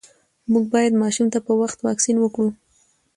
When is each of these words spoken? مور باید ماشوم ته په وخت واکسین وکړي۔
مور 0.51 0.63
باید 0.73 0.93
ماشوم 1.01 1.27
ته 1.33 1.39
په 1.45 1.51
وخت 1.61 1.77
واکسین 1.81 2.17
وکړي۔ 2.19 2.49